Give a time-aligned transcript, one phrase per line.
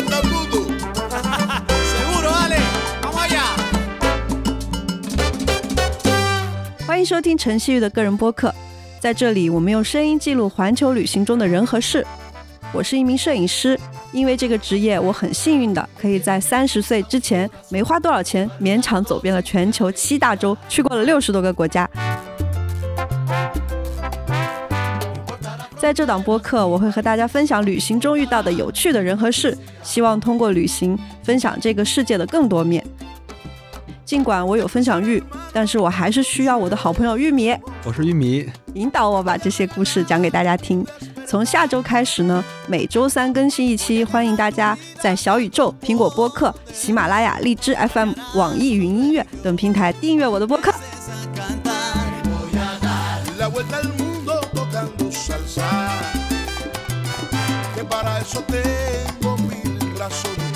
[6.86, 8.54] 欢迎收听陈希玉的个人播客。
[8.98, 12.04] 在这里我们用声音记录环球旅行中的人和事。
[12.72, 13.78] 我是一名摄影师。
[14.12, 21.88] 因为这个职业我很幸运的可以在三十岁之前没花多少钱勉强走遍了全球七大洲去过了六十多个国家。
[25.80, 32.84] 在这档播客，我会和大家分享旅行中遇到的有趣的人和事，希望通过旅行分享这个世界的更多面。
[34.04, 35.22] 尽管我有分享欲，
[35.54, 40.84] 但是我还是需要我的好朋友玉米，我是玉米，引导我把这些故事讲给大家听。
[41.26, 50.74] 从下周开始呢，每周三更新一期，欢迎大家在小宇宙、苹果播客、喜马拉雅、荔枝 FM、网易云音乐等平台订阅我的播客。
[57.88, 60.49] Para eso tengo mil razones.